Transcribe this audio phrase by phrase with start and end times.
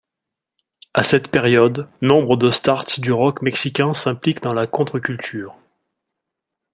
[0.95, 5.55] À cette période, nombre de starts du rock mexicain s'impliquent dans la contre-culture.